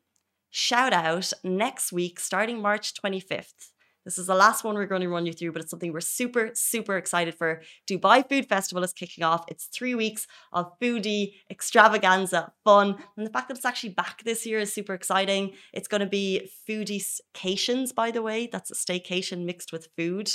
shout 0.52 0.94
out 0.94 1.34
next 1.44 1.92
week, 1.92 2.18
starting 2.18 2.62
March 2.62 2.94
25th. 2.94 3.72
This 4.06 4.20
is 4.20 4.28
the 4.28 4.36
last 4.36 4.64
one 4.64 4.76
we're 4.76 4.86
going 4.86 5.02
to 5.02 5.10
run 5.10 5.26
you 5.26 5.34
through, 5.34 5.52
but 5.52 5.62
it's 5.62 5.72
something 5.72 5.92
we're 5.92 6.00
super, 6.00 6.52
super 6.54 6.96
excited 6.96 7.34
for. 7.34 7.62
Dubai 7.90 8.28
Food 8.30 8.48
Festival 8.48 8.84
is 8.84 8.94
kicking 8.94 9.24
off. 9.24 9.44
It's 9.48 9.66
three 9.66 9.96
weeks 9.96 10.28
of 10.54 10.72
foodie 10.80 11.34
extravaganza 11.50 12.54
fun. 12.64 12.98
And 13.18 13.26
the 13.26 13.32
fact 13.32 13.48
that 13.48 13.58
it's 13.58 13.66
actually 13.66 13.90
back 13.90 14.24
this 14.24 14.46
year 14.46 14.60
is 14.60 14.72
super 14.72 14.94
exciting. 14.94 15.54
It's 15.74 15.88
going 15.88 16.02
to 16.02 16.08
be 16.08 16.50
foodie 16.70 17.04
staycations, 17.04 17.94
by 17.94 18.12
the 18.12 18.22
way. 18.22 18.48
That's 18.52 18.70
a 18.70 18.76
staycation 18.76 19.46
mixed 19.46 19.74
with 19.74 19.90
food. 19.98 20.32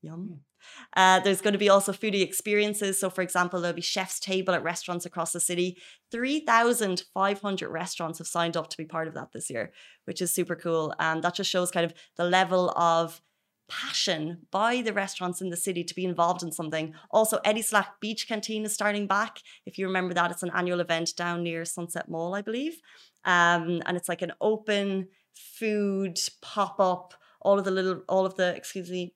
Yum. 0.00 0.28
Hmm. 0.28 0.47
Uh, 0.96 1.20
there's 1.20 1.40
going 1.40 1.52
to 1.52 1.58
be 1.58 1.68
also 1.68 1.92
foodie 1.92 2.22
experiences. 2.22 2.98
So, 2.98 3.10
for 3.10 3.22
example, 3.22 3.60
there'll 3.60 3.74
be 3.74 3.82
chef's 3.82 4.20
table 4.20 4.54
at 4.54 4.62
restaurants 4.62 5.06
across 5.06 5.32
the 5.32 5.40
city. 5.40 5.78
3,500 6.10 7.68
restaurants 7.68 8.18
have 8.18 8.26
signed 8.26 8.56
up 8.56 8.68
to 8.70 8.76
be 8.76 8.84
part 8.84 9.08
of 9.08 9.14
that 9.14 9.32
this 9.32 9.50
year, 9.50 9.72
which 10.04 10.22
is 10.22 10.32
super 10.32 10.56
cool. 10.56 10.94
And 10.98 11.22
that 11.22 11.34
just 11.34 11.50
shows 11.50 11.70
kind 11.70 11.86
of 11.86 11.94
the 12.16 12.24
level 12.24 12.70
of 12.70 13.20
passion 13.68 14.38
by 14.50 14.80
the 14.80 14.92
restaurants 14.92 15.40
in 15.40 15.50
the 15.50 15.56
city 15.56 15.84
to 15.84 15.94
be 15.94 16.04
involved 16.04 16.42
in 16.42 16.50
something. 16.50 16.94
Also, 17.10 17.38
Etisalat 17.44 17.86
Beach 18.00 18.26
Canteen 18.26 18.64
is 18.64 18.72
starting 18.72 19.06
back. 19.06 19.40
If 19.66 19.78
you 19.78 19.86
remember 19.86 20.14
that, 20.14 20.30
it's 20.30 20.42
an 20.42 20.50
annual 20.54 20.80
event 20.80 21.14
down 21.16 21.42
near 21.42 21.64
Sunset 21.64 22.08
Mall, 22.08 22.34
I 22.34 22.42
believe. 22.42 22.80
Um, 23.24 23.82
and 23.86 23.96
it's 23.96 24.08
like 24.08 24.22
an 24.22 24.32
open 24.40 25.08
food 25.34 26.18
pop 26.42 26.80
up. 26.80 27.14
All 27.40 27.58
of 27.58 27.64
the 27.64 27.70
little, 27.70 28.02
all 28.08 28.26
of 28.26 28.34
the, 28.34 28.54
excuse 28.56 28.90
me, 28.90 29.14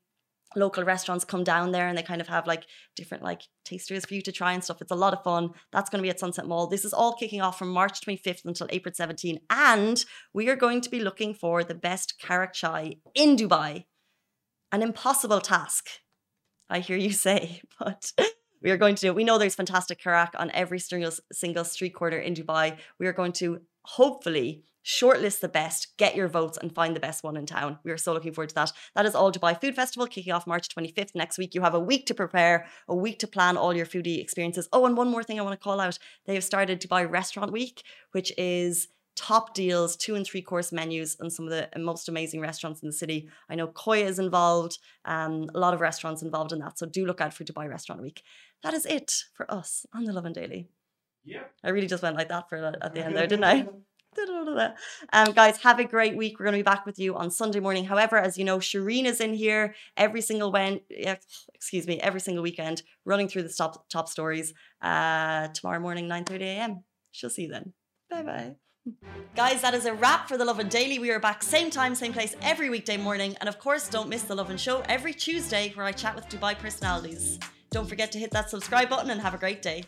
local 0.56 0.84
restaurants 0.84 1.24
come 1.24 1.44
down 1.44 1.72
there 1.72 1.88
and 1.88 1.96
they 1.96 2.02
kind 2.02 2.20
of 2.20 2.28
have 2.28 2.46
like 2.46 2.66
different 2.96 3.22
like 3.22 3.42
tasters 3.64 4.04
for 4.04 4.14
you 4.14 4.22
to 4.22 4.32
try 4.32 4.52
and 4.52 4.62
stuff. 4.62 4.80
It's 4.80 4.90
a 4.90 4.96
lot 4.96 5.12
of 5.12 5.22
fun. 5.22 5.50
That's 5.72 5.90
going 5.90 5.98
to 5.98 6.02
be 6.02 6.10
at 6.10 6.20
Sunset 6.20 6.46
Mall. 6.46 6.66
This 6.66 6.84
is 6.84 6.92
all 6.92 7.14
kicking 7.14 7.40
off 7.40 7.58
from 7.58 7.70
March 7.70 8.00
25th 8.00 8.44
until 8.44 8.66
April 8.70 8.94
17. 8.94 9.40
And 9.50 10.04
we 10.32 10.48
are 10.48 10.56
going 10.56 10.80
to 10.82 10.90
be 10.90 11.00
looking 11.00 11.34
for 11.34 11.64
the 11.64 11.74
best 11.74 12.14
karak 12.22 12.52
chai 12.52 12.96
in 13.14 13.36
Dubai. 13.36 13.84
An 14.70 14.82
impossible 14.82 15.40
task, 15.40 15.88
I 16.70 16.78
hear 16.80 16.96
you 16.96 17.12
say, 17.12 17.62
but 17.78 18.12
we 18.62 18.70
are 18.70 18.76
going 18.76 18.94
to 18.94 19.00
do 19.00 19.08
it. 19.08 19.14
We 19.14 19.24
know 19.24 19.38
there's 19.38 19.54
fantastic 19.54 20.00
karak 20.02 20.30
on 20.36 20.50
every 20.52 20.78
single, 20.78 21.12
single 21.32 21.64
street 21.64 21.94
corner 21.94 22.18
in 22.18 22.34
Dubai. 22.34 22.78
We 22.98 23.06
are 23.06 23.12
going 23.12 23.32
to 23.32 23.60
hopefully 23.84 24.64
shortlist 24.84 25.40
the 25.40 25.48
best, 25.48 25.96
get 25.96 26.16
your 26.16 26.28
votes, 26.28 26.58
and 26.58 26.74
find 26.74 26.94
the 26.96 27.00
best 27.00 27.22
one 27.22 27.36
in 27.36 27.46
town. 27.46 27.78
We 27.84 27.92
are 27.92 27.96
so 27.96 28.12
looking 28.12 28.32
forward 28.32 28.50
to 28.50 28.54
that. 28.56 28.72
That 28.94 29.06
is 29.06 29.14
All 29.14 29.32
Dubai 29.32 29.60
Food 29.60 29.76
Festival 29.76 30.06
kicking 30.06 30.32
off 30.32 30.46
March 30.46 30.68
25th 30.68 31.14
next 31.14 31.38
week. 31.38 31.54
You 31.54 31.62
have 31.62 31.74
a 31.74 31.80
week 31.80 32.06
to 32.06 32.14
prepare, 32.14 32.66
a 32.88 32.94
week 32.94 33.18
to 33.20 33.26
plan 33.26 33.56
all 33.56 33.74
your 33.74 33.86
foodie 33.86 34.20
experiences. 34.20 34.68
Oh, 34.72 34.86
and 34.86 34.96
one 34.96 35.10
more 35.10 35.22
thing 35.22 35.38
I 35.38 35.42
want 35.42 35.58
to 35.58 35.64
call 35.64 35.80
out 35.80 35.98
they 36.26 36.34
have 36.34 36.44
started 36.44 36.80
Dubai 36.80 37.08
Restaurant 37.10 37.52
Week, 37.52 37.82
which 38.12 38.32
is 38.36 38.88
top 39.14 39.54
deals, 39.54 39.96
two 39.96 40.14
and 40.14 40.26
three 40.26 40.42
course 40.42 40.72
menus, 40.72 41.16
and 41.20 41.32
some 41.32 41.46
of 41.46 41.50
the 41.50 41.68
most 41.78 42.08
amazing 42.08 42.40
restaurants 42.40 42.80
in 42.82 42.88
the 42.88 42.92
city. 42.92 43.28
I 43.48 43.54
know 43.54 43.66
Coya 43.66 44.06
is 44.06 44.18
involved, 44.18 44.78
um, 45.04 45.50
a 45.54 45.58
lot 45.58 45.74
of 45.74 45.80
restaurants 45.80 46.22
involved 46.22 46.52
in 46.52 46.60
that. 46.60 46.78
So 46.78 46.86
do 46.86 47.06
look 47.06 47.20
out 47.20 47.34
for 47.34 47.44
Dubai 47.44 47.68
Restaurant 47.68 48.02
Week. 48.02 48.22
That 48.62 48.74
is 48.74 48.86
it 48.86 49.24
for 49.34 49.50
us 49.52 49.86
on 49.94 50.04
the 50.04 50.12
Lovin 50.12 50.32
Daily. 50.32 50.68
Yeah. 51.24 51.44
I 51.62 51.70
really 51.70 51.86
just 51.86 52.02
went 52.02 52.16
like 52.16 52.28
that 52.28 52.48
for 52.48 52.56
at 52.56 52.94
the 52.94 53.04
end 53.04 53.16
there, 53.16 53.26
didn't 53.26 53.44
I? 53.44 53.68
Um, 55.12 55.32
guys, 55.32 55.58
have 55.62 55.78
a 55.78 55.84
great 55.84 56.16
week. 56.16 56.38
We're 56.38 56.46
going 56.46 56.52
to 56.52 56.58
be 56.58 56.62
back 56.62 56.86
with 56.86 56.98
you 56.98 57.16
on 57.16 57.30
Sunday 57.30 57.60
morning. 57.60 57.84
However, 57.84 58.18
as 58.18 58.36
you 58.38 58.44
know, 58.44 58.58
Shireen 58.58 59.04
is 59.04 59.20
in 59.20 59.34
here 59.34 59.74
every 59.96 60.20
single 60.20 60.52
when, 60.52 60.80
excuse 60.90 61.86
me, 61.86 62.00
every 62.00 62.20
single 62.20 62.42
weekend, 62.42 62.82
running 63.04 63.28
through 63.28 63.44
the 63.44 63.48
top 63.48 63.88
top 63.88 64.08
stories. 64.08 64.52
Uh, 64.80 65.48
tomorrow 65.48 65.80
morning, 65.80 66.08
nine 66.08 66.24
thirty 66.24 66.44
a.m. 66.44 66.84
She'll 67.10 67.30
see 67.30 67.42
you 67.42 67.48
then. 67.48 67.72
Bye 68.10 68.22
bye. 68.22 68.56
Guys, 69.36 69.62
that 69.62 69.74
is 69.74 69.86
a 69.86 69.94
wrap 69.94 70.28
for 70.28 70.36
the 70.36 70.44
Lovin 70.44 70.68
Daily. 70.68 70.98
We 70.98 71.10
are 71.12 71.20
back 71.20 71.42
same 71.42 71.70
time, 71.70 71.94
same 71.94 72.12
place 72.12 72.34
every 72.42 72.68
weekday 72.68 72.96
morning. 72.96 73.36
And 73.40 73.48
of 73.48 73.60
course, 73.60 73.88
don't 73.88 74.08
miss 74.08 74.22
the 74.22 74.34
Lovin 74.34 74.56
Show 74.56 74.82
every 74.88 75.14
Tuesday 75.14 75.72
where 75.74 75.86
I 75.86 75.92
chat 75.92 76.16
with 76.16 76.28
Dubai 76.28 76.58
personalities. 76.58 77.38
Don't 77.70 77.88
forget 77.88 78.10
to 78.12 78.18
hit 78.18 78.32
that 78.32 78.50
subscribe 78.50 78.88
button 78.88 79.10
and 79.10 79.20
have 79.20 79.34
a 79.34 79.38
great 79.38 79.62
day. 79.62 79.84